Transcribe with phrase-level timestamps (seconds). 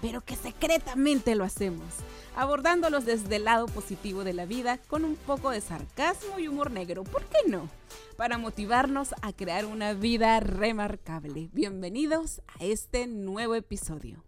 [0.00, 1.86] pero que secretamente lo hacemos,
[2.34, 6.70] abordándolos desde el lado positivo de la vida con un poco de sarcasmo y humor
[6.70, 7.68] negro, ¿por qué no?
[8.16, 11.48] Para motivarnos a crear una vida remarcable.
[11.52, 14.24] Bienvenidos a este nuevo episodio.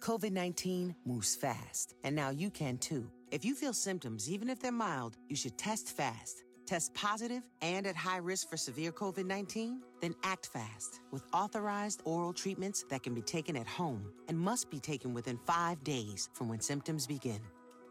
[0.00, 3.10] COVID 19 moves fast, and now you can too.
[3.30, 6.47] If you feel symptoms, even if they're mild, you should test fast.
[6.68, 9.80] Test positive and at high risk for severe COVID 19?
[10.02, 14.68] Then act fast with authorized oral treatments that can be taken at home and must
[14.68, 17.40] be taken within five days from when symptoms begin.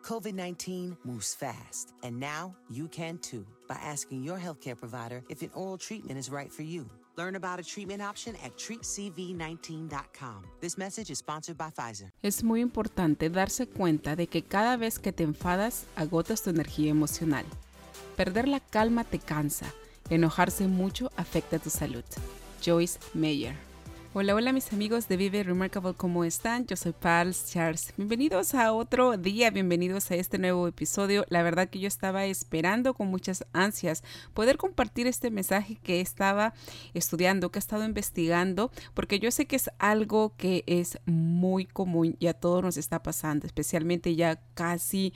[0.03, 5.41] COVID 19 moves fast, and now you can too by asking your healthcare provider if
[5.41, 6.87] an oral treatment is right for you.
[7.15, 10.43] Learn about a treatment option at treatcv19.com.
[10.61, 12.11] This message is sponsored by Pfizer.
[12.21, 16.91] Es muy importante darse cuenta de que cada vez que te enfadas, agotas tu energía
[16.91, 17.43] emocional.
[18.15, 19.73] Perder la calma te cansa.
[20.09, 22.03] Enojarse mucho afecta tu salud.
[22.63, 23.67] Joyce Meyer.
[24.19, 26.65] Hola, hola mis amigos de Vive Remarkable, ¿cómo están?
[26.65, 27.93] Yo soy Pals Charles.
[27.97, 31.23] Bienvenidos a otro día, bienvenidos a este nuevo episodio.
[31.29, 34.03] La verdad que yo estaba esperando con muchas ansias
[34.33, 36.55] poder compartir este mensaje que estaba
[36.95, 42.15] estudiando, que he estado investigando, porque yo sé que es algo que es muy común
[42.17, 45.13] y a todos nos está pasando, especialmente ya casi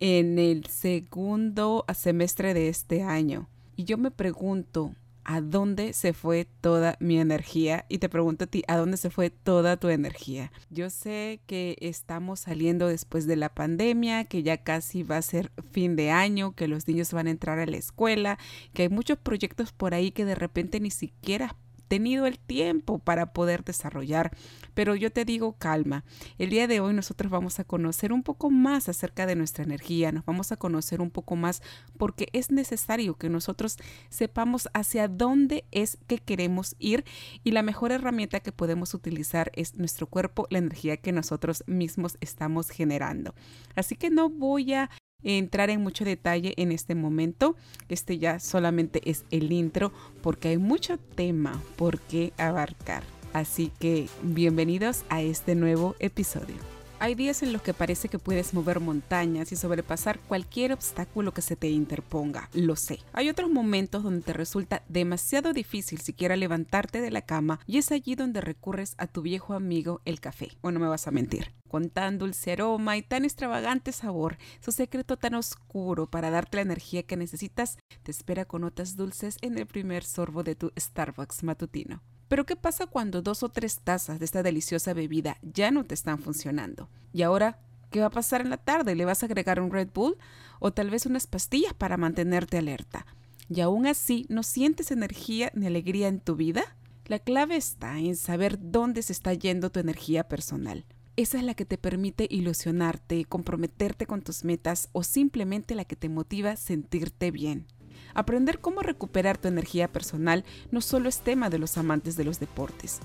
[0.00, 3.48] en el segundo semestre de este año.
[3.76, 4.94] Y yo me pregunto,
[5.24, 7.84] ¿a dónde se fue toda mi energía?
[7.88, 10.50] Y te pregunto a ti, ¿a dónde se fue toda tu energía?
[10.70, 15.52] Yo sé que estamos saliendo después de la pandemia, que ya casi va a ser
[15.70, 18.38] fin de año, que los niños van a entrar a la escuela,
[18.72, 21.56] que hay muchos proyectos por ahí que de repente ni siquiera
[21.90, 24.30] tenido el tiempo para poder desarrollar.
[24.74, 26.04] Pero yo te digo calma.
[26.38, 30.12] El día de hoy nosotros vamos a conocer un poco más acerca de nuestra energía,
[30.12, 31.62] nos vamos a conocer un poco más
[31.98, 33.76] porque es necesario que nosotros
[34.08, 37.04] sepamos hacia dónde es que queremos ir
[37.42, 42.18] y la mejor herramienta que podemos utilizar es nuestro cuerpo, la energía que nosotros mismos
[42.20, 43.34] estamos generando.
[43.74, 44.90] Así que no voy a
[45.22, 47.56] entrar en mucho detalle en este momento.
[47.88, 49.92] Este ya solamente es el intro
[50.22, 53.02] porque hay mucho tema por qué abarcar.
[53.32, 56.79] Así que bienvenidos a este nuevo episodio.
[57.02, 61.40] Hay días en los que parece que puedes mover montañas y sobrepasar cualquier obstáculo que
[61.40, 62.98] se te interponga, lo sé.
[63.14, 67.90] Hay otros momentos donde te resulta demasiado difícil siquiera levantarte de la cama y es
[67.90, 71.54] allí donde recurres a tu viejo amigo el café, o no me vas a mentir.
[71.68, 76.64] Con tan dulce aroma y tan extravagante sabor, su secreto tan oscuro para darte la
[76.64, 81.44] energía que necesitas te espera con notas dulces en el primer sorbo de tu Starbucks
[81.44, 82.02] matutino.
[82.30, 85.94] Pero ¿qué pasa cuando dos o tres tazas de esta deliciosa bebida ya no te
[85.94, 86.88] están funcionando?
[87.12, 87.58] Y ahora,
[87.90, 88.94] ¿qué va a pasar en la tarde?
[88.94, 90.16] ¿Le vas a agregar un Red Bull
[90.60, 93.04] o tal vez unas pastillas para mantenerte alerta?
[93.48, 96.62] ¿Y aún así no sientes energía ni alegría en tu vida?
[97.06, 100.84] La clave está en saber dónde se está yendo tu energía personal.
[101.16, 105.96] Esa es la que te permite ilusionarte, comprometerte con tus metas o simplemente la que
[105.96, 107.66] te motiva a sentirte bien.
[108.14, 112.40] Aprender cómo recuperar tu energía personal no solo es tema de los amantes de los
[112.40, 113.00] deportes.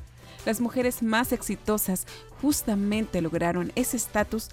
[0.46, 2.06] Las mujeres más exitosas
[2.42, 4.50] justamente lograron ese estatus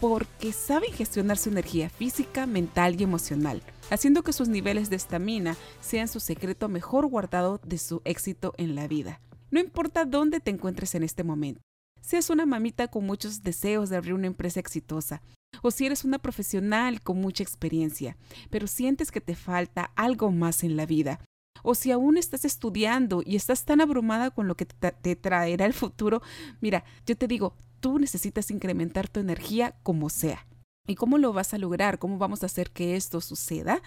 [0.00, 5.56] porque saben gestionar su energía física, mental y emocional, haciendo que sus niveles de estamina
[5.80, 9.20] sean su secreto mejor guardado de su éxito en la vida.
[9.50, 11.60] No importa dónde te encuentres en este momento,
[12.00, 15.22] seas una mamita con muchos deseos de abrir una empresa exitosa,
[15.62, 18.16] o si eres una profesional con mucha experiencia,
[18.50, 21.20] pero sientes que te falta algo más en la vida,
[21.62, 25.72] o si aún estás estudiando y estás tan abrumada con lo que te, traerá el
[25.72, 26.22] futuro,
[26.60, 30.46] mira, yo te digo, tú necesitas incrementar tu energía como sea.
[30.86, 31.98] ¿Y cómo lo vas a lograr?
[31.98, 33.80] ¿Cómo vamos a hacer que esto suceda?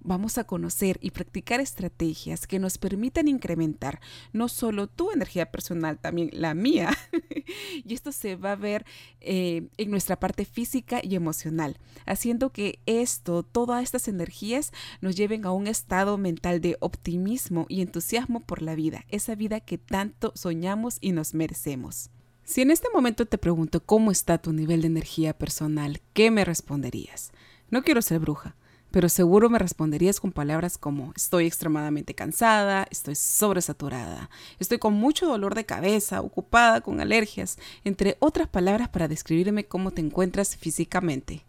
[0.00, 4.00] Vamos a conocer y practicar estrategias que nos permitan incrementar
[4.32, 6.96] no solo tu energía personal, también la mía.
[7.84, 8.84] y esto se va a ver
[9.20, 15.44] eh, en nuestra parte física y emocional, haciendo que esto, todas estas energías nos lleven
[15.44, 20.32] a un estado mental de optimismo y entusiasmo por la vida, esa vida que tanto
[20.34, 22.10] soñamos y nos merecemos.
[22.44, 26.46] Si en este momento te pregunto cómo está tu nivel de energía personal, ¿qué me
[26.46, 27.30] responderías?
[27.70, 28.56] No quiero ser bruja,
[28.90, 35.26] pero seguro me responderías con palabras como estoy extremadamente cansada, estoy sobresaturada, estoy con mucho
[35.26, 41.44] dolor de cabeza, ocupada con alergias, entre otras palabras para describirme cómo te encuentras físicamente.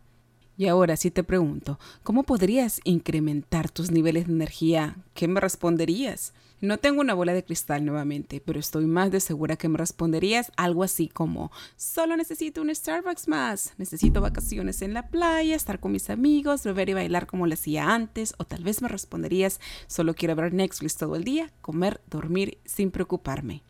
[0.58, 4.98] Y ahora si te pregunto, ¿cómo podrías incrementar tus niveles de energía?
[5.14, 6.34] ¿Qué me responderías?
[6.62, 10.52] No tengo una bola de cristal nuevamente, pero estoy más de segura que me responderías
[10.58, 15.94] algo así como, solo necesito un Starbucks más, necesito vacaciones en la playa, estar con
[15.94, 20.14] mis amigos, beber y bailar como lo hacía antes, o tal vez me responderías, solo
[20.14, 23.64] quiero ver Netflix todo el día, comer, dormir sin preocuparme.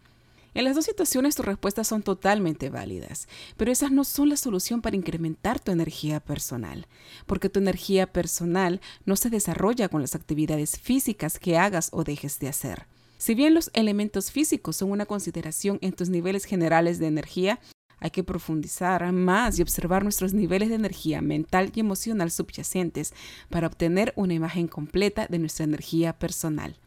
[0.55, 4.81] En las dos situaciones tus respuestas son totalmente válidas, pero esas no son la solución
[4.81, 6.87] para incrementar tu energía personal,
[7.27, 12.39] porque tu energía personal no se desarrolla con las actividades físicas que hagas o dejes
[12.39, 12.87] de hacer.
[13.19, 17.59] Si bien los elementos físicos son una consideración en tus niveles generales de energía,
[17.99, 23.13] hay que profundizar más y observar nuestros niveles de energía mental y emocional subyacentes
[23.49, 26.77] para obtener una imagen completa de nuestra energía personal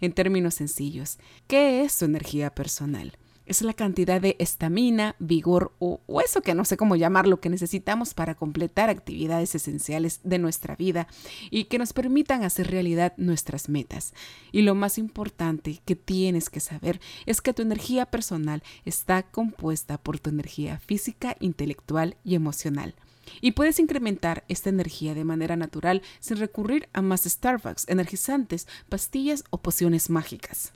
[0.00, 1.18] en términos sencillos.
[1.46, 3.16] ¿Qué es tu energía personal?
[3.48, 8.12] Es la cantidad de estamina, vigor o, eso que no sé cómo llamarlo que necesitamos
[8.12, 11.08] para completar actividades esenciales de nuestra vida
[11.50, 14.12] y que nos permitan hacer realidad nuestras metas.
[14.52, 19.96] Y lo más importante que tienes que saber es que tu energía personal está compuesta
[19.96, 22.96] por tu energía física, intelectual y emocional.
[23.40, 29.44] Y puedes incrementar esta energía de manera natural sin recurrir a más Starbucks, energizantes, pastillas
[29.50, 30.72] o pociones mágicas.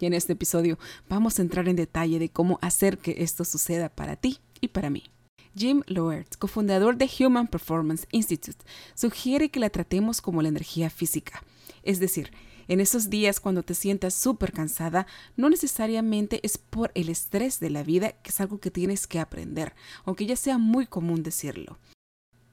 [0.00, 0.78] Y en este episodio
[1.08, 4.90] vamos a entrar en detalle de cómo hacer que esto suceda para ti y para
[4.90, 5.04] mí.
[5.56, 8.64] Jim Loert, cofundador de Human Performance Institute,
[8.94, 11.42] sugiere que la tratemos como la energía física.
[11.82, 12.30] Es decir,
[12.68, 15.06] en esos días cuando te sientas súper cansada,
[15.36, 19.18] no necesariamente es por el estrés de la vida, que es algo que tienes que
[19.18, 19.74] aprender,
[20.04, 21.78] aunque ya sea muy común decirlo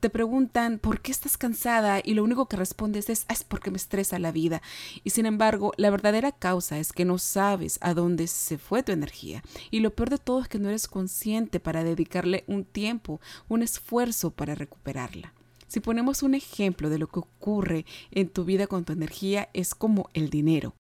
[0.05, 3.77] te preguntan por qué estás cansada y lo único que respondes es, es porque me
[3.77, 4.61] estresa la vida.
[5.03, 8.91] Y sin embargo, la verdadera causa es que no sabes a dónde se fue tu
[8.91, 9.41] energía.
[9.71, 13.63] Y lo peor de todo es que no eres consciente para dedicarle un tiempo, un
[13.63, 15.33] esfuerzo para recuperarla.
[15.75, 19.75] Si ponemos un ejemplo de lo que ocurre en tu vida con tu energía, es
[19.75, 20.73] como el dinero.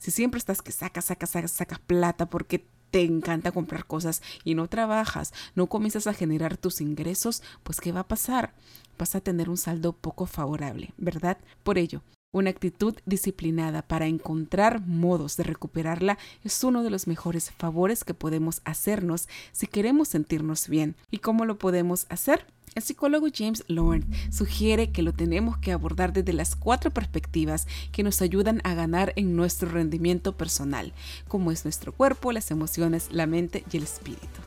[0.00, 4.54] Si siempre estás que sacas, sacas, sacas, sacas plata porque te encanta comprar cosas y
[4.54, 8.54] no trabajas, no comienzas a generar tus ingresos, pues ¿qué va a pasar?
[8.96, 11.38] Vas a tener un saldo poco favorable, ¿verdad?
[11.64, 12.02] Por ello,
[12.32, 18.14] una actitud disciplinada para encontrar modos de recuperarla es uno de los mejores favores que
[18.14, 20.96] podemos hacernos si queremos sentirnos bien.
[21.10, 22.46] ¿Y cómo lo podemos hacer?
[22.74, 28.02] El psicólogo James Lawrence sugiere que lo tenemos que abordar desde las cuatro perspectivas que
[28.02, 30.92] nos ayudan a ganar en nuestro rendimiento personal,
[31.28, 34.40] como es nuestro cuerpo, las emociones, la mente y el espíritu.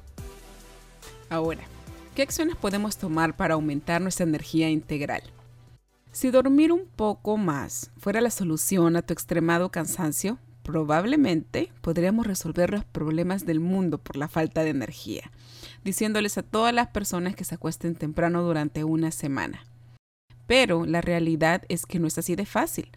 [1.31, 1.63] Ahora,
[2.13, 5.23] ¿qué acciones podemos tomar para aumentar nuestra energía integral?
[6.11, 12.71] Si dormir un poco más fuera la solución a tu extremado cansancio, probablemente podríamos resolver
[12.71, 15.31] los problemas del mundo por la falta de energía
[15.83, 19.65] diciéndoles a todas las personas que se acuesten temprano durante una semana.
[20.47, 22.89] Pero la realidad es que no es así de fácil.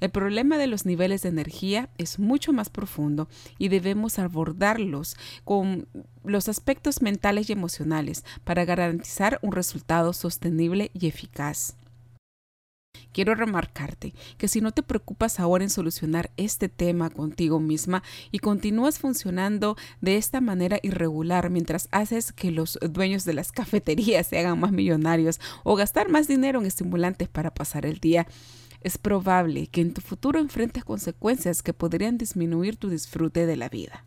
[0.00, 3.28] El problema de los niveles de energía es mucho más profundo
[3.58, 5.86] y debemos abordarlos con
[6.24, 11.76] los aspectos mentales y emocionales para garantizar un resultado sostenible y eficaz.
[13.14, 18.40] Quiero remarcarte que si no te preocupas ahora en solucionar este tema contigo misma y
[18.40, 24.38] continúas funcionando de esta manera irregular mientras haces que los dueños de las cafeterías se
[24.38, 28.26] hagan más millonarios o gastar más dinero en estimulantes para pasar el día,
[28.80, 33.68] es probable que en tu futuro enfrentes consecuencias que podrían disminuir tu disfrute de la
[33.68, 34.04] vida.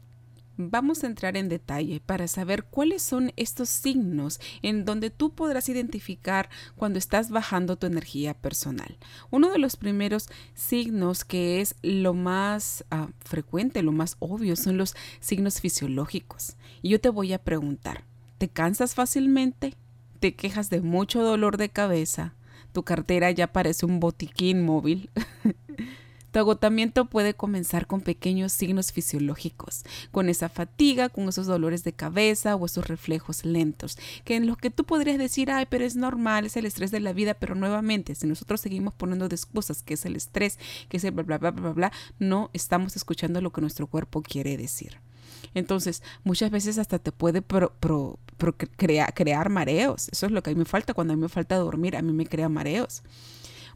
[0.59, 5.69] Vamos a entrar en detalle para saber cuáles son estos signos en donde tú podrás
[5.69, 8.97] identificar cuando estás bajando tu energía personal.
[9.29, 14.77] Uno de los primeros signos que es lo más ah, frecuente, lo más obvio, son
[14.77, 16.57] los signos fisiológicos.
[16.81, 18.03] Y yo te voy a preguntar,
[18.39, 19.75] ¿te cansas fácilmente?
[20.19, 22.33] ¿Te quejas de mucho dolor de cabeza?
[22.73, 25.11] ¿Tu cartera ya parece un botiquín móvil?
[26.37, 31.93] Tu agotamiento puede comenzar con pequeños signos fisiológicos, con esa fatiga, con esos dolores de
[31.93, 35.95] cabeza o esos reflejos lentos, que en los que tú podrías decir, ay, pero es
[35.95, 39.81] normal, es el estrés de la vida, pero nuevamente, si nosotros seguimos poniendo de excusas
[39.81, 43.41] que es el estrés, que es el bla, bla, bla, bla, bla, no estamos escuchando
[43.41, 44.99] lo que nuestro cuerpo quiere decir.
[45.55, 47.41] Entonces, muchas veces hasta te puede
[49.15, 50.07] crear mareos.
[50.11, 50.93] Eso es lo que a mí me falta.
[50.93, 53.01] Cuando a mí me falta dormir, a mí me crea mareos.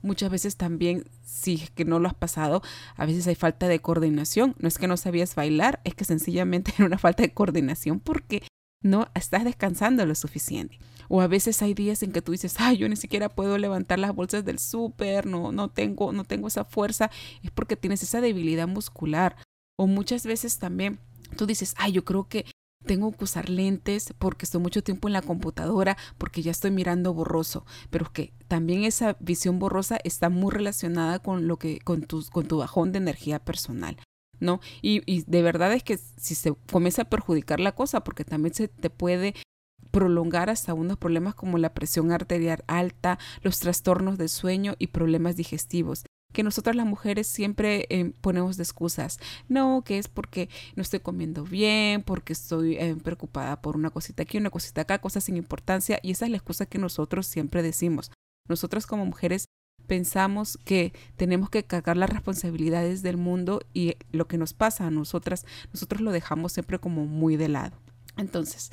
[0.02, 2.62] Muchas veces también, si es que no lo has pasado,
[2.96, 4.56] a veces hay falta de coordinación.
[4.60, 8.44] No es que no sabías bailar, es que sencillamente era una falta de coordinación porque
[8.84, 10.80] no estás descansando lo suficiente.
[11.08, 14.00] O a veces hay días en que tú dices, ay, yo ni siquiera puedo levantar
[14.00, 17.12] las bolsas del súper, no, no, tengo, no tengo esa fuerza,
[17.44, 19.36] es porque tienes esa debilidad muscular.
[19.78, 21.00] O muchas veces también
[21.38, 22.46] tú dices, ay, yo creo que
[22.86, 27.14] tengo que usar lentes porque estoy mucho tiempo en la computadora, porque ya estoy mirando
[27.14, 32.24] borroso, pero que también esa visión borrosa está muy relacionada con lo que con tu,
[32.32, 33.98] con tu bajón de energía personal.
[34.40, 34.60] ¿No?
[34.82, 38.56] Y, y de verdad es que si se comienza a perjudicar la cosa, porque también
[38.56, 39.36] se te puede
[39.92, 45.36] prolongar hasta unos problemas como la presión arterial alta, los trastornos de sueño y problemas
[45.36, 49.20] digestivos que nosotras las mujeres siempre eh, ponemos de excusas.
[49.50, 54.24] No, que es porque no estoy comiendo bien, porque estoy eh, preocupada por una cosita
[54.24, 56.00] aquí, una cosita acá, cosas sin importancia.
[56.02, 58.12] Y esa es la excusa que nosotros siempre decimos.
[58.48, 59.46] Nosotras como mujeres
[59.88, 64.92] pensamos que tenemos que cargar las responsabilidades del mundo y lo que nos pasa a
[64.92, 67.78] nosotras, nosotros lo dejamos siempre como muy de lado.
[68.18, 68.72] Entonces,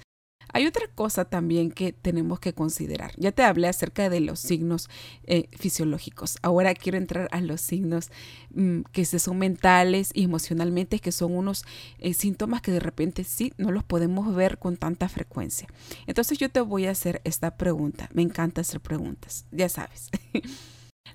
[0.52, 3.12] hay otra cosa también que tenemos que considerar.
[3.16, 4.88] Ya te hablé acerca de los signos
[5.24, 6.38] eh, fisiológicos.
[6.42, 8.10] Ahora quiero entrar a los signos
[8.54, 11.64] mm, que son mentales y emocionalmente, que son unos
[11.98, 15.68] eh, síntomas que de repente sí no los podemos ver con tanta frecuencia.
[16.06, 18.08] Entonces yo te voy a hacer esta pregunta.
[18.12, 20.10] Me encanta hacer preguntas, ya sabes.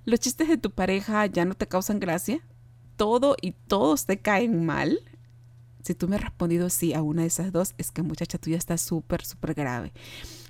[0.06, 2.42] ¿Los chistes de tu pareja ya no te causan gracia?
[2.98, 5.00] ¿Todo y todos te caen mal?
[5.84, 8.58] Si tú me has respondido sí a una de esas dos, es que muchacha tuya
[8.58, 9.94] está súper, súper grave.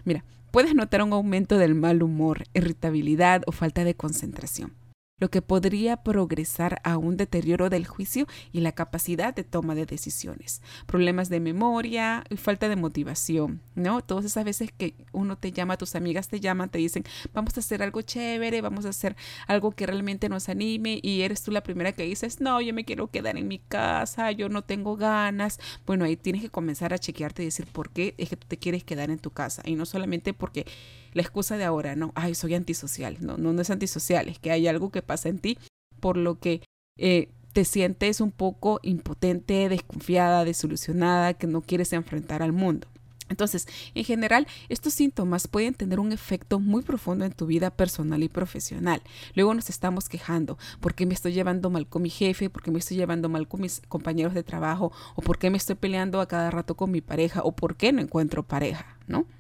[0.06, 4.74] Mira, puedes notar un aumento del mal humor, irritabilidad o falta de concentración
[5.20, 9.86] lo que podría progresar a un deterioro del juicio y la capacidad de toma de
[9.86, 10.62] decisiones.
[10.86, 14.02] Problemas de memoria y falta de motivación, ¿no?
[14.04, 17.04] Todas esas veces que uno te llama, tus amigas te llaman, te dicen,
[17.34, 19.16] vamos a hacer algo chévere, vamos a hacer
[19.48, 22.84] algo que realmente nos anime y eres tú la primera que dices, no, yo me
[22.84, 25.60] quiero quedar en mi casa, yo no tengo ganas.
[25.86, 28.58] Bueno, ahí tienes que comenzar a chequearte y decir por qué es que tú te
[28.58, 30.66] quieres quedar en tu casa y no solamente porque
[31.14, 33.18] la excusa de ahora, no, ay, soy antisocial.
[33.22, 35.58] No, no, no es antisocial, es que hay algo que pasa en ti
[36.00, 36.62] por lo que
[36.98, 42.88] eh, te sientes un poco impotente, desconfiada, desilusionada, que no quieres enfrentar al mundo.
[43.30, 48.22] Entonces, en general, estos síntomas pueden tener un efecto muy profundo en tu vida personal
[48.22, 49.02] y profesional.
[49.34, 52.50] Luego nos estamos quejando, ¿por qué me estoy llevando mal con mi jefe?
[52.50, 54.92] ¿Por qué me estoy llevando mal con mis compañeros de trabajo?
[55.16, 57.42] ¿O por qué me estoy peleando a cada rato con mi pareja?
[57.44, 58.93] ¿O por qué no encuentro pareja?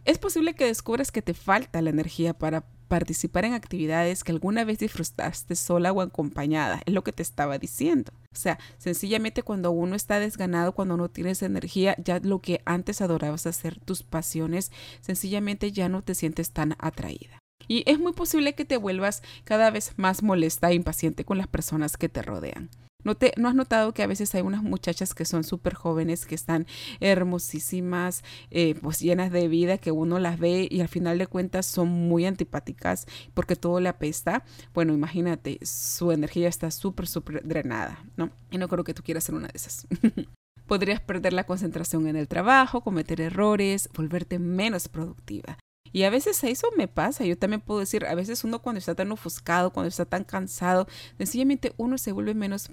[0.05, 4.65] Es posible que descubras que te falta la energía para participar en actividades que alguna
[4.65, 6.81] vez disfrutaste sola o acompañada.
[6.85, 8.11] Es lo que te estaba diciendo.
[8.31, 13.01] O sea, sencillamente cuando uno está desganado, cuando no tienes energía, ya lo que antes
[13.01, 17.39] adorabas hacer, tus pasiones, sencillamente ya no te sientes tan atraída.
[17.67, 21.47] Y es muy posible que te vuelvas cada vez más molesta e impaciente con las
[21.47, 22.69] personas que te rodean.
[23.03, 26.25] ¿No, te, ¿No has notado que a veces hay unas muchachas que son súper jóvenes,
[26.25, 26.65] que están
[26.99, 31.65] hermosísimas, eh, pues llenas de vida, que uno las ve y al final de cuentas
[31.65, 34.45] son muy antipáticas porque todo le apesta?
[34.73, 38.29] Bueno, imagínate, su energía está súper, súper drenada, ¿no?
[38.51, 39.87] Y no creo que tú quieras ser una de esas.
[40.67, 45.57] Podrías perder la concentración en el trabajo, cometer errores, volverte menos productiva.
[45.93, 48.95] Y a veces eso me pasa, yo también puedo decir, a veces uno cuando está
[48.95, 52.69] tan ofuscado, cuando está tan cansado, sencillamente uno se vuelve menos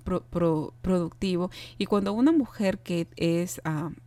[0.80, 1.50] productivo.
[1.78, 3.60] Y cuando una mujer que es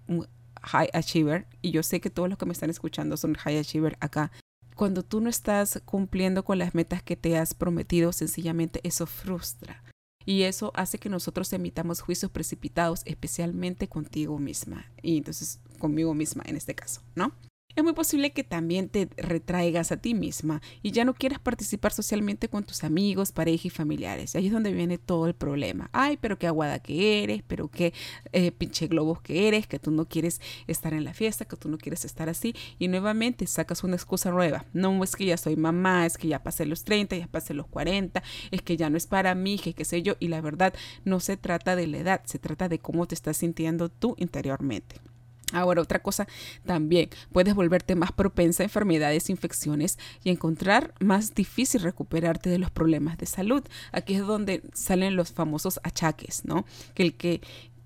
[0.07, 0.27] un
[0.63, 3.97] high achiever, y yo sé que todos los que me están escuchando son high achiever
[3.99, 4.31] acá,
[4.75, 9.83] cuando tú no estás cumpliendo con las metas que te has prometido, sencillamente eso frustra.
[10.25, 14.85] Y eso hace que nosotros emitamos juicios precipitados, especialmente contigo misma.
[15.03, 17.33] Y entonces conmigo misma en este caso, ¿no?
[17.75, 21.91] Es muy posible que también te retraigas a ti misma y ya no quieras participar
[21.91, 24.35] socialmente con tus amigos, pareja y familiares.
[24.35, 25.89] Ahí es donde viene todo el problema.
[25.91, 27.93] Ay, pero qué aguada que eres, pero qué
[28.31, 31.69] eh, pinche globos que eres, que tú no quieres estar en la fiesta, que tú
[31.69, 32.55] no quieres estar así.
[32.77, 34.65] Y nuevamente sacas una excusa nueva.
[34.73, 37.67] No es que ya soy mamá, es que ya pasé los 30, ya pasé los
[37.67, 40.15] 40, es que ya no es para mí, que qué sé yo.
[40.19, 40.73] Y la verdad
[41.05, 45.12] no se trata de la edad, se trata de cómo te estás sintiendo tú interiormente.
[45.53, 46.27] Ahora, otra cosa
[46.65, 52.71] también, puedes volverte más propensa a enfermedades, infecciones y encontrar más difícil recuperarte de los
[52.71, 53.63] problemas de salud.
[53.91, 56.65] Aquí es donde salen los famosos achaques, ¿no?
[56.93, 57.41] Que el que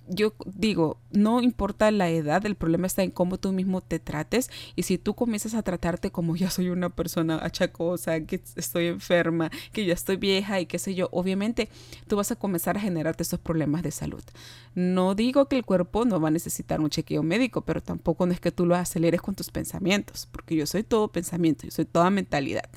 [0.08, 4.50] yo digo, no importa la edad, el problema está en cómo tú mismo te trates
[4.76, 9.52] y si tú comienzas a tratarte como ya soy una persona achacosa, que estoy enferma,
[9.72, 11.70] que ya estoy vieja y qué sé yo, obviamente
[12.08, 14.24] tú vas a comenzar a generarte esos problemas de salud.
[14.76, 18.34] No digo que el cuerpo no va a necesitar un chequeo médico, pero tampoco no
[18.34, 21.86] es que tú lo aceleres con tus pensamientos, porque yo soy todo pensamiento, yo soy
[21.86, 22.70] toda mentalidad.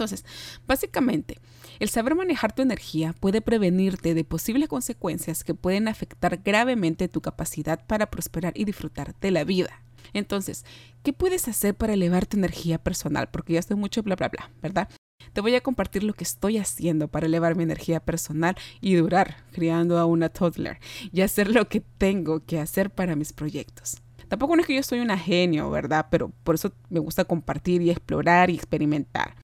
[0.00, 0.24] Entonces,
[0.66, 1.38] básicamente,
[1.78, 7.20] el saber manejar tu energía puede prevenirte de posibles consecuencias que pueden afectar gravemente tu
[7.20, 9.82] capacidad para prosperar y disfrutar de la vida.
[10.14, 10.64] Entonces,
[11.02, 13.28] ¿qué puedes hacer para elevar tu energía personal?
[13.30, 14.88] Porque ya estoy mucho bla, bla, bla, ¿verdad?
[15.34, 19.44] Te voy a compartir lo que estoy haciendo para elevar mi energía personal y durar
[19.52, 20.78] criando a una toddler
[21.12, 23.98] y hacer lo que tengo que hacer para mis proyectos.
[24.28, 26.06] Tampoco no es que yo soy una genio, ¿verdad?
[26.10, 29.34] Pero por eso me gusta compartir y explorar y experimentar.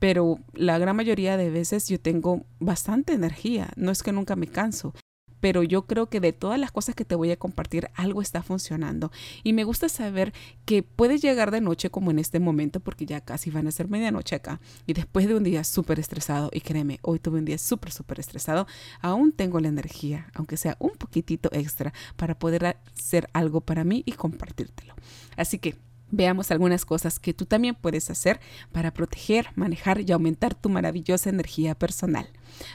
[0.00, 4.48] Pero la gran mayoría de veces yo tengo bastante energía, no es que nunca me
[4.48, 4.92] canso
[5.40, 8.42] pero yo creo que de todas las cosas que te voy a compartir, algo está
[8.42, 9.10] funcionando.
[9.42, 10.32] Y me gusta saber
[10.64, 13.88] que puedes llegar de noche como en este momento, porque ya casi van a ser
[13.88, 17.58] medianoche acá, y después de un día súper estresado, y créeme, hoy tuve un día
[17.58, 18.66] súper, súper estresado,
[19.00, 24.02] aún tengo la energía, aunque sea un poquitito extra, para poder hacer algo para mí
[24.04, 24.94] y compartírtelo.
[25.36, 25.76] Así que
[26.10, 28.40] veamos algunas cosas que tú también puedes hacer
[28.72, 32.28] para proteger, manejar y aumentar tu maravillosa energía personal.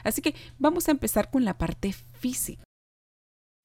[0.04, 2.62] Así que vamos a empezar con la parte física.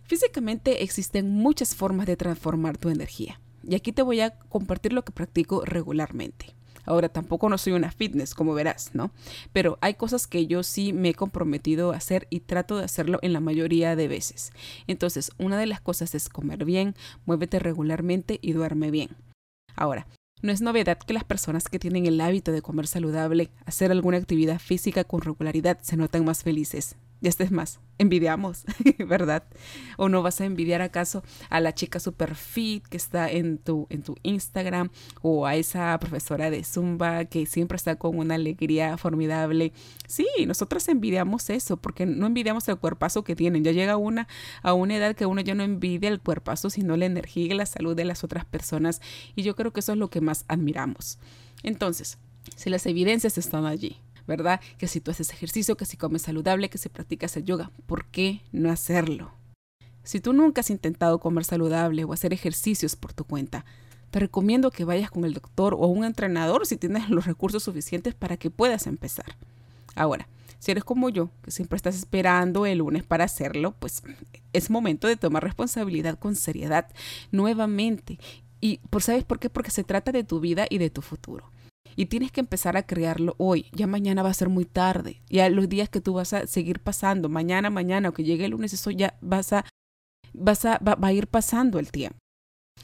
[0.04, 5.04] Físicamente existen muchas formas de transformar tu energía y aquí te voy a compartir lo
[5.04, 6.56] que practico regularmente.
[6.86, 9.12] Ahora tampoco no soy una fitness, como verás, ¿no?
[9.54, 13.20] Pero hay cosas que yo sí me he comprometido a hacer y trato de hacerlo
[13.22, 14.52] en la mayoría de veces.
[14.88, 19.10] Entonces, una de las cosas es comer bien, muévete regularmente y duerme bien.
[19.76, 20.08] Ahora,
[20.42, 24.18] no es novedad que las personas que tienen el hábito de comer saludable, hacer alguna
[24.18, 26.96] actividad física con regularidad, se notan más felices.
[27.22, 28.64] Ya estés más, envidiamos,
[28.98, 29.44] ¿verdad?
[29.96, 33.86] ¿O no vas a envidiar acaso a la chica super fit que está en tu,
[33.92, 34.90] en tu Instagram
[35.22, 39.72] o a esa profesora de Zumba que siempre está con una alegría formidable?
[40.08, 43.64] Sí, nosotras envidiamos eso porque no envidiamos el cuerpazo que tienen.
[43.64, 44.28] Ya llega una
[44.64, 47.68] a una edad que uno ya no envidia el cuerpazo, sino la energía y la
[47.68, 49.00] salud de las otras personas.
[49.36, 51.20] Y yo creo que eso es lo que más admiramos.
[51.62, 52.18] Entonces,
[52.56, 53.98] si las evidencias están allí,
[54.28, 54.62] ¿verdad?
[54.78, 58.06] Que si tú haces ejercicio, que si comes saludable, que si practicas el yoga, ¿por
[58.06, 59.34] qué no hacerlo?
[60.04, 63.66] Si tú nunca has intentado comer saludable o hacer ejercicios por tu cuenta,
[64.10, 68.14] te recomiendo que vayas con el doctor o un entrenador si tienes los recursos suficientes
[68.14, 69.38] para que puedas empezar.
[69.96, 70.28] Ahora,
[70.60, 74.04] si eres como yo, que siempre estás esperando el lunes para hacerlo, pues
[74.54, 76.88] es momento de tomar responsabilidad con seriedad
[77.32, 78.20] nuevamente.
[78.60, 79.50] Y por sabes por qué?
[79.50, 81.50] Porque se trata de tu vida y de tu futuro.
[81.96, 83.68] Y tienes que empezar a crearlo hoy.
[83.74, 85.22] Ya mañana va a ser muy tarde.
[85.30, 88.52] Ya los días que tú vas a seguir pasando, mañana, mañana, o que llegue el
[88.52, 89.66] lunes, eso ya vas a,
[90.34, 92.18] vas a, va, a ir pasando el tiempo.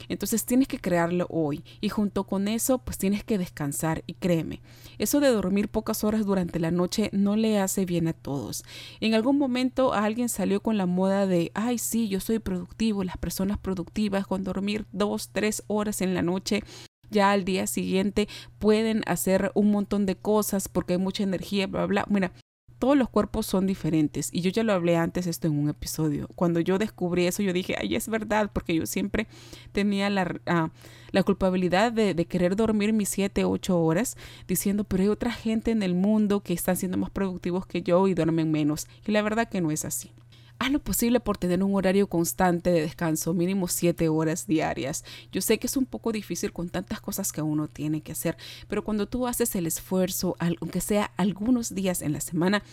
[0.08, 4.60] Entonces tienes que crearlo hoy y junto con eso pues tienes que descansar y créeme,
[4.98, 8.64] eso de dormir pocas horas durante la noche no le hace bien a todos.
[9.00, 13.16] En algún momento alguien salió con la moda de, ay sí, yo soy productivo, las
[13.16, 16.62] personas productivas con dormir dos, tres horas en la noche
[17.10, 21.86] ya al día siguiente pueden hacer un montón de cosas porque hay mucha energía, bla,
[21.86, 22.04] bla.
[22.08, 22.32] Mira,
[22.78, 26.28] todos los cuerpos son diferentes y yo ya lo hablé antes esto en un episodio.
[26.34, 29.26] Cuando yo descubrí eso, yo dije, ay, es verdad, porque yo siempre
[29.72, 30.70] tenía la, ah,
[31.10, 34.16] la culpabilidad de, de, querer dormir mis siete, ocho horas,
[34.46, 38.06] diciendo, pero hay otra gente en el mundo que están siendo más productivos que yo
[38.06, 38.86] y duermen menos.
[39.06, 40.12] Y la verdad que no es así.
[40.60, 45.04] Haz lo posible por tener un horario constante de descanso, mínimo siete horas diarias.
[45.30, 48.36] Yo sé que es un poco difícil con tantas cosas que uno tiene que hacer,
[48.66, 52.64] pero cuando tú haces el esfuerzo, aunque sea algunos días en la semana,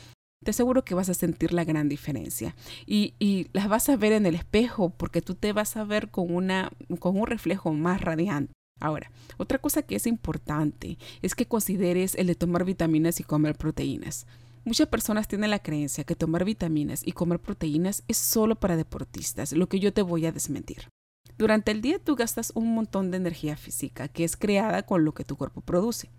[0.43, 4.13] te aseguro que vas a sentir la gran diferencia y, y, las vas a ver
[4.13, 8.01] en el espejo porque tú te vas a ver con, una, con un reflejo más
[8.01, 8.53] radiante.
[8.79, 13.55] Ahora, otra cosa que es importante es que consideres el de tomar vitaminas y comer
[13.55, 14.27] proteínas.
[14.65, 19.53] Muchas personas tienen la creencia que tomar vitaminas y comer proteínas es solo para deportistas,
[19.53, 20.89] lo que yo te voy a desmentir.
[21.37, 25.13] Durante el día tú gastas un montón de energía física que es creada con lo
[25.13, 26.09] que tu cuerpo produce.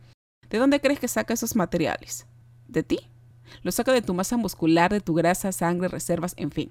[0.48, 2.26] ¿De dónde crees que saca esos materiales?
[2.68, 3.00] De ti.
[3.64, 6.70] Lo saca de tu masa muscular, de tu grasa, sangre, reservas, en fin.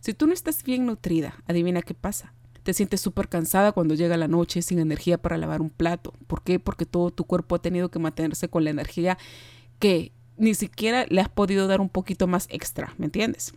[0.00, 2.34] Si tú no estás bien nutrida, adivina qué pasa.
[2.64, 6.14] Te sientes súper cansada cuando llega la noche sin energía para lavar un plato.
[6.26, 6.58] ¿Por qué?
[6.58, 9.18] Porque todo tu cuerpo ha tenido que mantenerse con la energía
[9.78, 13.54] que ni siquiera le has podido dar un poquito más extra, ¿me entiendes?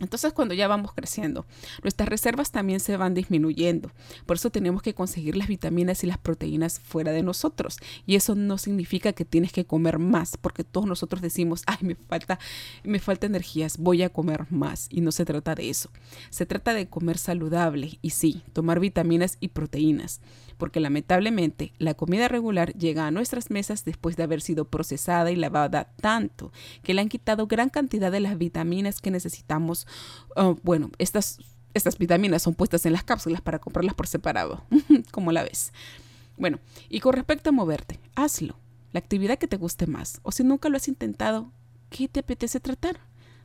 [0.00, 1.46] Entonces cuando ya vamos creciendo,
[1.82, 3.90] nuestras reservas también se van disminuyendo.
[4.24, 7.78] Por eso tenemos que conseguir las vitaminas y las proteínas fuera de nosotros.
[8.06, 11.94] Y eso no significa que tienes que comer más, porque todos nosotros decimos, ay, me
[11.94, 12.38] falta,
[12.82, 14.88] me falta energías, voy a comer más.
[14.90, 15.90] Y no se trata de eso.
[16.30, 20.20] Se trata de comer saludable y sí, tomar vitaminas y proteínas
[20.56, 25.36] porque lamentablemente la comida regular llega a nuestras mesas después de haber sido procesada y
[25.36, 29.86] lavada tanto que le han quitado gran cantidad de las vitaminas que necesitamos.
[30.34, 31.38] Oh, bueno, estas,
[31.74, 34.64] estas vitaminas son puestas en las cápsulas para comprarlas por separado,
[35.12, 35.72] como la ves.
[36.36, 38.56] Bueno, y con respecto a moverte, hazlo.
[38.92, 40.20] La actividad que te guste más.
[40.22, 41.50] O si nunca lo has intentado,
[41.90, 43.00] ¿qué te apetece tratar?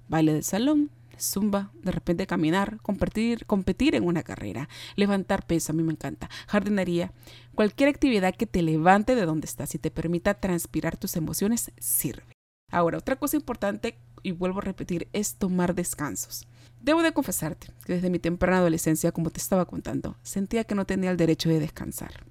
[0.08, 0.92] Baile de salón,
[1.22, 6.30] zumba, de repente caminar, competir, competir en una carrera, levantar peso, a mí me encanta,
[6.48, 7.14] jardinería,
[7.56, 12.34] cualquier actividad que te levante de donde estás y te permita transpirar tus emociones sirve.
[12.72, 16.48] Ahora, otra cosa importante, y vuelvo a repetir, es tomar descansos.
[16.82, 20.86] Debo de confesarte que desde mi temprana adolescencia, como te estaba contando, sentía que no
[20.86, 22.26] tenía el derecho de descansar.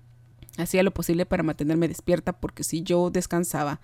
[0.56, 3.80] Hacía lo posible para mantenerme despierta porque si yo descansaba,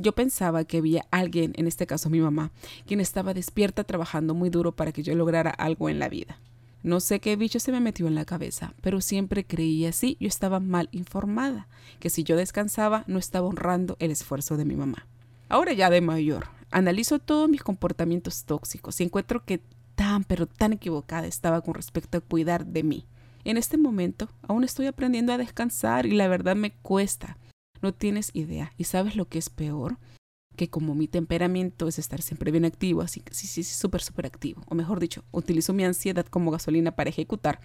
[0.00, 2.50] yo pensaba que había alguien, en este caso mi mamá,
[2.86, 6.38] quien estaba despierta trabajando muy duro para que yo lograra algo en la vida.
[6.82, 10.26] No sé qué bicho se me metió en la cabeza, pero siempre creía así, yo
[10.26, 11.68] estaba mal informada,
[12.00, 15.06] que si yo descansaba no estaba honrando el esfuerzo de mi mamá.
[15.48, 19.60] Ahora ya de mayor, analizo todos mis comportamientos tóxicos y encuentro que
[19.94, 23.06] tan pero tan equivocada estaba con respecto a cuidar de mí.
[23.44, 27.36] En este momento aún estoy aprendiendo a descansar y la verdad me cuesta.
[27.82, 28.72] No tienes idea.
[28.78, 29.98] ¿Y sabes lo que es peor?
[30.56, 34.02] Que como mi temperamento es estar siempre bien activo, así que sí, sí, sí, súper,
[34.02, 34.62] súper activo.
[34.68, 37.60] O mejor dicho, utilizo mi ansiedad como gasolina para ejecutar,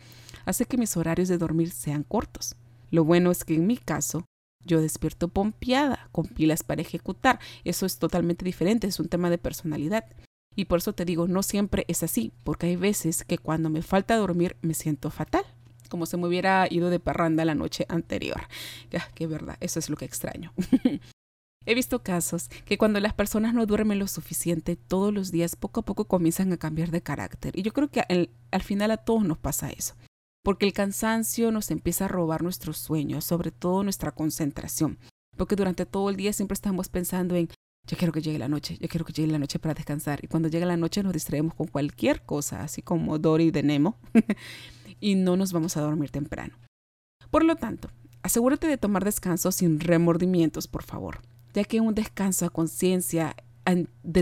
[0.45, 2.55] hace que mis horarios de dormir sean cortos.
[2.89, 4.25] Lo bueno es que en mi caso,
[4.65, 7.39] yo despierto pompeada, con pilas para ejecutar.
[7.63, 10.05] Eso es totalmente diferente, es un tema de personalidad.
[10.55, 13.83] Y por eso te digo, no siempre es así, porque hay veces que cuando me
[13.83, 15.45] falta dormir me siento fatal
[15.87, 18.41] como si me hubiera ido de parranda la noche anterior.
[18.91, 20.53] Ya, que verdad, eso es lo que extraño.
[21.67, 25.81] He visto casos que cuando las personas no duermen lo suficiente todos los días, poco
[25.81, 27.59] a poco comienzan a cambiar de carácter.
[27.59, 29.93] Y yo creo que al, final a todos nos pasa eso.
[30.45, 34.97] Porque el cansancio nos empieza a robar nuestros sueños, sobre todo nuestra concentración.
[35.35, 37.49] Porque durante todo el día siempre estamos pensando en,
[37.85, 40.23] yo quiero que llegue la noche, yo quiero que llegue la noche para descansar.
[40.23, 43.97] Y cuando llega la noche nos distraemos con cualquier cosa, así como Dory de Nemo.
[44.99, 46.57] y no nos vamos a dormir temprano.
[47.29, 47.89] Por lo tanto,
[48.21, 51.21] asegúrate de tomar descanso sin remordimientos, por favor,
[51.53, 53.35] ya que un descanso a conciencia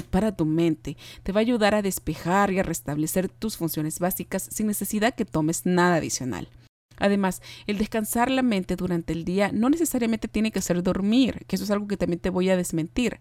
[0.10, 4.50] para tu mente te va a ayudar a despejar y a restablecer tus funciones básicas
[4.52, 6.50] sin necesidad que tomes nada adicional.
[6.98, 11.58] Además, el descansar la mente durante el día no necesariamente tiene que ser dormir, que
[11.58, 13.20] eso es algo que también te voy a desmentir.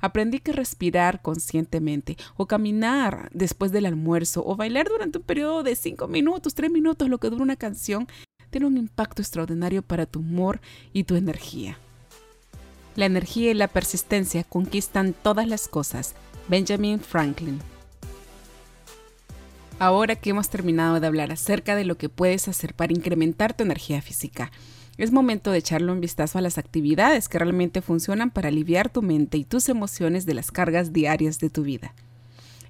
[0.00, 5.74] Aprendí que respirar conscientemente o caminar después del almuerzo o bailar durante un periodo de
[5.74, 8.06] 5 minutos, 3 minutos, lo que dura una canción,
[8.50, 10.60] tiene un impacto extraordinario para tu humor
[10.92, 11.78] y tu energía.
[12.94, 16.14] La energía y la persistencia conquistan todas las cosas.
[16.48, 17.58] Benjamin Franklin.
[19.78, 23.62] Ahora que hemos terminado de hablar acerca de lo que puedes hacer para incrementar tu
[23.64, 24.50] energía física,
[24.98, 29.02] es momento de echarle un vistazo a las actividades que realmente funcionan para aliviar tu
[29.02, 31.92] mente y tus emociones de las cargas diarias de tu vida.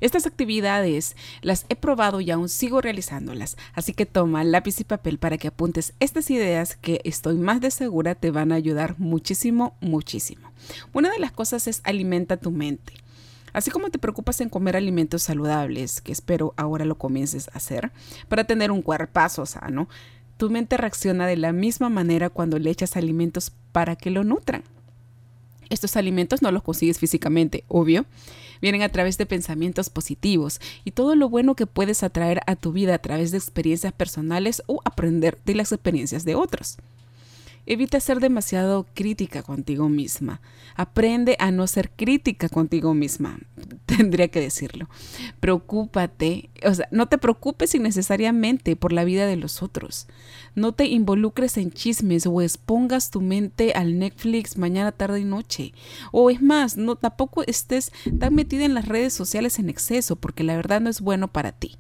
[0.00, 5.18] Estas actividades las he probado y aún sigo realizándolas, así que toma lápiz y papel
[5.18, 9.74] para que apuntes estas ideas que estoy más de segura te van a ayudar muchísimo,
[9.80, 10.52] muchísimo.
[10.92, 12.92] Una de las cosas es alimenta tu mente.
[13.54, 17.90] Así como te preocupas en comer alimentos saludables, que espero ahora lo comiences a hacer,
[18.28, 19.88] para tener un cuerpazo sano,
[20.36, 24.62] tu mente reacciona de la misma manera cuando le echas alimentos para que lo nutran.
[25.70, 28.06] Estos alimentos no los consigues físicamente, obvio.
[28.62, 32.72] Vienen a través de pensamientos positivos y todo lo bueno que puedes atraer a tu
[32.72, 36.78] vida a través de experiencias personales o aprender de las experiencias de otros.
[37.68, 40.40] Evita ser demasiado crítica contigo misma.
[40.76, 43.40] Aprende a no ser crítica contigo misma.
[43.86, 44.88] Tendría que decirlo.
[45.40, 50.06] Preocúpate, o sea, no te preocupes innecesariamente por la vida de los otros.
[50.54, 55.72] No te involucres en chismes o expongas tu mente al Netflix mañana, tarde y noche.
[56.12, 60.44] O es más, no tampoco estés tan metida en las redes sociales en exceso, porque
[60.44, 61.78] la verdad no es bueno para ti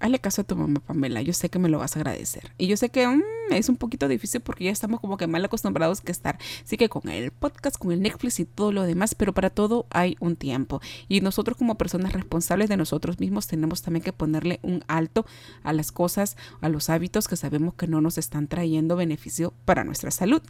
[0.00, 1.22] hazle caso a tu mamá, Pamela.
[1.22, 2.52] Yo sé que me lo vas a agradecer.
[2.58, 5.44] Y yo sé que mm, es un poquito difícil porque ya estamos como que mal
[5.44, 6.38] acostumbrados que estar.
[6.64, 9.86] Así que con el podcast, con el Netflix y todo lo demás, pero para todo
[9.90, 10.80] hay un tiempo.
[11.08, 15.26] Y nosotros como personas responsables de nosotros mismos tenemos también que ponerle un alto
[15.62, 19.84] a las cosas, a los hábitos que sabemos que no nos están trayendo beneficio para
[19.84, 20.42] nuestra salud.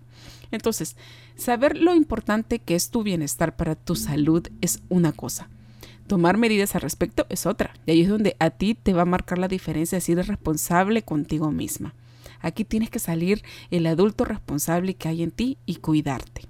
[0.51, 0.97] Entonces,
[1.37, 5.49] saber lo importante que es tu bienestar para tu salud es una cosa
[6.09, 7.75] tomar medidas al respecto es otra.
[7.87, 11.03] Y ahí es donde a ti te va a marcar la diferencia si eres responsable
[11.03, 11.95] contigo misma.
[12.41, 16.43] Aquí tienes que salir el adulto responsable que hay en ti y cuidarte.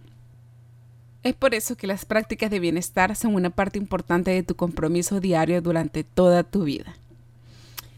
[1.23, 5.21] Es por eso que las prácticas de bienestar son una parte importante de tu compromiso
[5.21, 6.97] diario durante toda tu vida.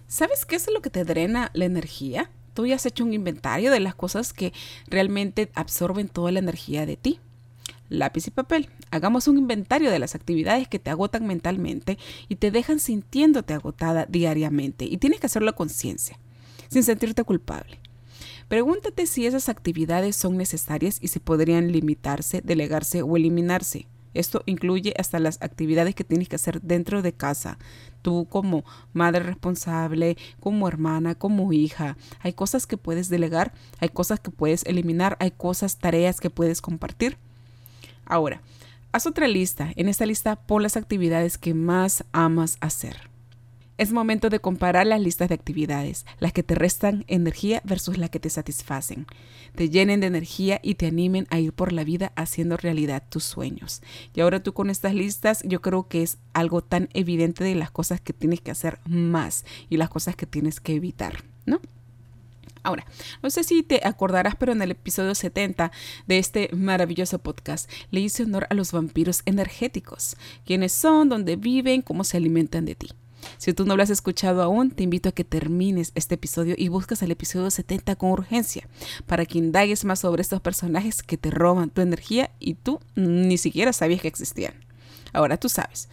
[0.08, 2.30] ¿Sabes qué es lo que te drena la energía?
[2.54, 4.52] Tú ya has hecho un inventario de las cosas que
[4.88, 7.20] realmente absorben toda la energía de ti
[7.90, 8.70] lápiz y papel.
[8.90, 11.98] Hagamos un inventario de las actividades que te agotan mentalmente
[12.28, 14.86] y te dejan sintiéndote agotada diariamente.
[14.86, 16.18] Y tienes que hacerlo a conciencia,
[16.68, 17.78] sin sentirte culpable.
[18.48, 23.86] Pregúntate si esas actividades son necesarias y si podrían limitarse, delegarse o eliminarse.
[24.12, 27.58] Esto incluye hasta las actividades que tienes que hacer dentro de casa.
[28.02, 31.96] Tú como madre responsable, como hermana, como hija.
[32.20, 36.60] Hay cosas que puedes delegar, hay cosas que puedes eliminar, hay cosas, tareas que puedes
[36.60, 37.18] compartir.
[38.10, 38.42] Ahora,
[38.90, 39.72] haz otra lista.
[39.76, 43.08] En esta lista pon las actividades que más amas hacer.
[43.78, 48.10] Es momento de comparar las listas de actividades, las que te restan energía versus las
[48.10, 49.06] que te satisfacen,
[49.54, 53.24] te llenen de energía y te animen a ir por la vida haciendo realidad tus
[53.24, 53.80] sueños.
[54.12, 57.70] Y ahora tú con estas listas, yo creo que es algo tan evidente de las
[57.70, 61.60] cosas que tienes que hacer más y las cosas que tienes que evitar, ¿no?
[62.62, 62.86] Ahora,
[63.22, 65.72] no sé si te acordarás, pero en el episodio 70
[66.06, 71.82] de este maravilloso podcast le hice honor a los vampiros energéticos, quiénes son, dónde viven,
[71.82, 72.88] cómo se alimentan de ti.
[73.38, 76.68] Si tú no lo has escuchado aún, te invito a que termines este episodio y
[76.68, 78.68] busques el episodio 70 con urgencia
[79.06, 83.38] para que indagues más sobre estos personajes que te roban tu energía y tú ni
[83.38, 84.54] siquiera sabías que existían.
[85.12, 85.88] Ahora tú sabes.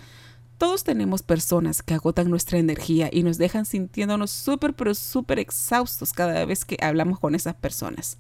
[0.58, 6.14] Todos tenemos personas que agotan nuestra energía y nos dejan sintiéndonos súper, pero súper exhaustos
[6.14, 8.18] cada vez que hablamos con esas personas.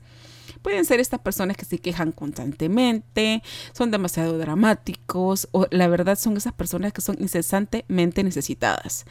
[0.62, 3.42] Pueden ser estas personas que se quejan constantemente,
[3.74, 9.06] son demasiado dramáticos o la verdad son esas personas que son incesantemente necesitadas.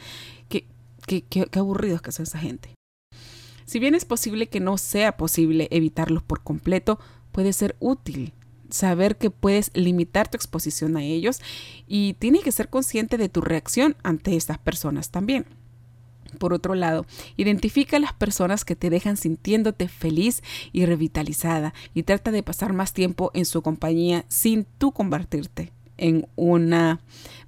[0.47, 0.65] Qué,
[1.05, 2.75] qué, qué, qué aburridos que son esa gente.
[3.65, 6.97] Si bien es posible que no sea posible evitarlos por completo,
[7.33, 8.33] puede ser útil
[8.69, 11.39] saber que puedes limitar tu exposición a ellos
[11.87, 15.45] y tienes que ser consciente de tu reacción ante estas personas también.
[16.39, 22.03] Por otro lado, identifica a las personas que te dejan sintiéndote feliz y revitalizada y
[22.03, 26.99] trata de pasar más tiempo en su compañía sin tú convertirte en una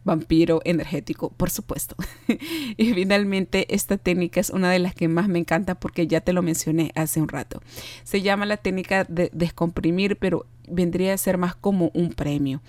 [0.03, 1.95] vampiro energético, por supuesto.
[2.77, 6.33] y finalmente, esta técnica es una de las que más me encanta porque ya te
[6.33, 7.61] lo mencioné hace un rato.
[8.03, 12.61] Se llama la técnica de descomprimir, pero vendría a ser más como un premio.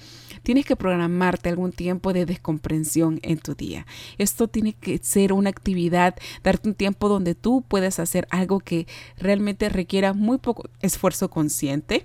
[0.42, 3.86] Tienes que programarte algún tiempo de descomprensión en tu día.
[4.18, 8.86] Esto tiene que ser una actividad, darte un tiempo donde tú puedas hacer algo que
[9.18, 12.04] realmente requiera muy poco esfuerzo consciente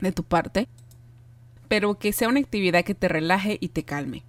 [0.00, 0.68] de tu parte,
[1.68, 4.24] pero que sea una actividad que te relaje y te calme.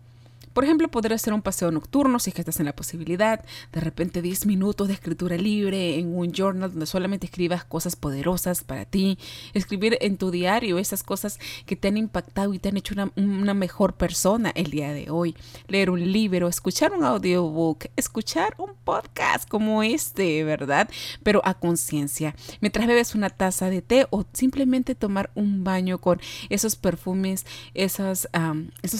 [0.53, 3.81] Por ejemplo, podría ser un paseo nocturno si es que estás en la posibilidad, de
[3.81, 8.85] repente 10 minutos de escritura libre en un journal donde solamente escribas cosas poderosas para
[8.85, 9.17] ti,
[9.53, 13.53] escribir en tu diario esas cosas que te han impactado y te han hecho una,
[13.53, 15.35] mejor persona el día de hoy,
[15.67, 20.89] leer un libro, escuchar un audiobook, escuchar un podcast como este, ¿verdad?
[21.23, 26.19] Pero a conciencia, mientras bebes una taza de té o simplemente tomar un baño con
[26.49, 28.27] esos perfumes, esos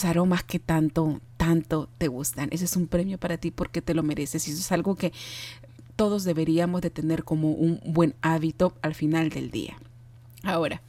[0.04, 2.48] aromas que tanto tanto te gustan.
[2.54, 5.12] Ese es un premio para ti porque te lo mereces y eso es algo que
[5.98, 9.78] todos deberíamos de tener como un buen hábito al final del día.
[10.44, 10.82] Ahora,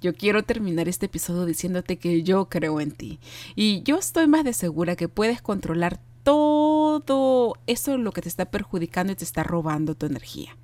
[0.00, 3.18] yo quiero terminar este episodio diciéndote que yo creo en ti
[3.54, 8.46] y yo estoy más de segura que puedes controlar todo eso lo que te está
[8.46, 10.56] perjudicando y te está robando tu energía.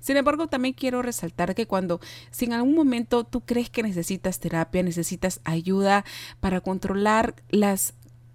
[0.00, 4.40] Sin embargo, también quiero resaltar que cuando, si en algún momento tú crees que necesitas
[4.40, 6.06] terapia, necesitas ayuda
[6.40, 7.92] para controlar las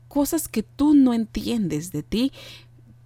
[0.07, 2.31] cosas que tú no entiendes de ti,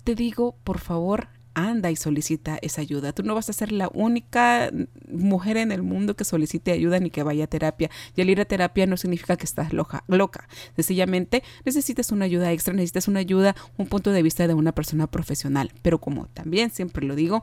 [0.04, 3.14] te digo, por favor, anda y solicita esa ayuda.
[3.14, 4.72] Tú no vas a ser la única
[5.12, 7.90] mujer en el mundo que solicite ayuda ni que vaya a terapia.
[8.16, 10.04] Y al ir a terapia no significa que estás loca.
[10.08, 10.48] loca.
[10.76, 15.08] Sencillamente necesitas una ayuda extra, necesitas una ayuda, un punto de vista de una persona
[15.08, 15.72] profesional.
[15.82, 17.42] Pero como también siempre lo digo,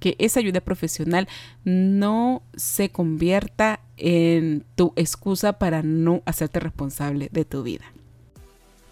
[0.00, 1.28] que esa ayuda profesional
[1.64, 7.84] no se convierta en tu excusa para no hacerte responsable de tu vida.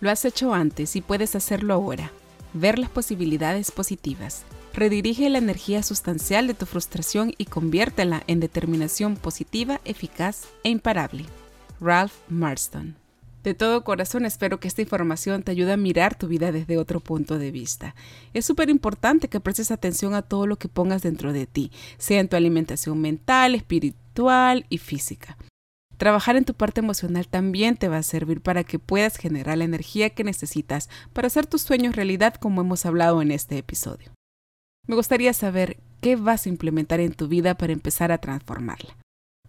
[0.01, 2.11] Lo has hecho antes y puedes hacerlo ahora.
[2.55, 4.45] Ver las posibilidades positivas.
[4.73, 11.27] Redirige la energía sustancial de tu frustración y conviértela en determinación positiva, eficaz e imparable.
[11.81, 12.97] Ralph Marston.
[13.45, 17.01] De todo corazón espero que esta información te ayude a mirar tu vida desde otro
[17.01, 17.95] punto de vista.
[18.33, 22.21] Es súper importante que prestes atención a todo lo que pongas dentro de ti, sea
[22.21, 25.37] en tu alimentación mental, espiritual y física.
[26.01, 29.65] Trabajar en tu parte emocional también te va a servir para que puedas generar la
[29.65, 34.11] energía que necesitas para hacer tus sueños realidad como hemos hablado en este episodio.
[34.87, 38.97] Me gustaría saber qué vas a implementar en tu vida para empezar a transformarla.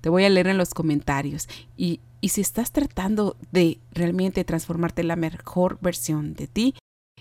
[0.02, 5.04] Te voy a leer en los comentarios y, y si estás tratando de realmente transformarte
[5.04, 6.76] en la mejor versión de ti,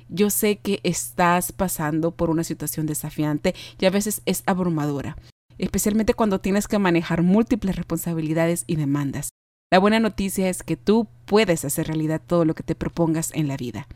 [0.09, 5.17] yo sé que estás pasando por una situación desafiante y a veces es abrumadora
[5.61, 9.31] especialmente cuando tienes que manejar múltiples responsabilidades y demandas.
[9.73, 13.47] La buena noticia es que tú puedes hacer realidad todo lo que te propongas en
[13.47, 13.87] la vida.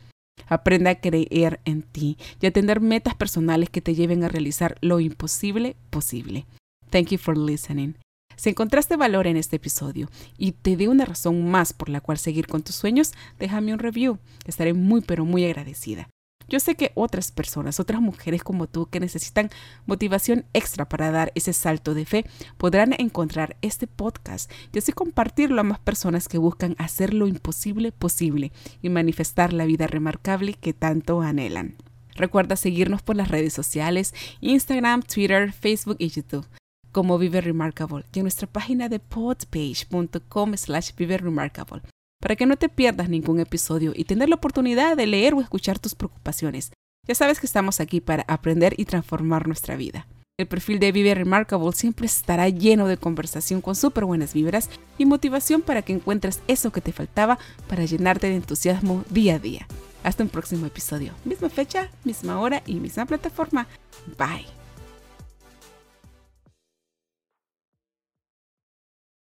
[0.47, 4.77] Aprenda a creer en ti y a tener metas personales que te lleven a realizar
[4.81, 6.45] lo imposible posible.
[6.91, 7.95] Thank you for listening.
[8.35, 12.17] Si encontraste valor en este episodio y te dé una razón más por la cual
[12.17, 14.19] seguir con tus sueños, déjame un review.
[14.45, 16.09] Estaré muy pero muy agradecida.
[16.47, 19.49] Yo sé que otras personas, otras mujeres como tú que necesitan
[19.85, 22.25] motivación extra para dar ese salto de fe,
[22.57, 27.91] podrán encontrar este podcast y así compartirlo a más personas que buscan hacer lo imposible
[27.91, 31.75] posible y manifestar la vida remarcable que tanto anhelan.
[32.15, 36.47] Recuerda seguirnos por las redes sociales, Instagram, Twitter, Facebook y YouTube
[36.91, 41.81] como Vive Remarkable y en nuestra página de podpage.com slash Vive Remarkable
[42.25, 45.77] para que no te pierdas ningún episodio y tener la oportunidad de leer o escuchar
[45.77, 46.71] tus preocupaciones.
[47.07, 50.07] Ya sabes que estamos aquí para aprender y transformar nuestra vida.
[50.39, 55.05] El perfil de Vive Remarkable siempre estará lleno de conversación con súper buenas vibras y
[55.05, 59.67] motivación para que encuentres eso que te faltaba para llenarte de entusiasmo día a día.
[60.01, 61.13] Hasta un próximo episodio.
[61.25, 63.67] Misma fecha, misma hora y misma plataforma.
[64.17, 64.64] Bye.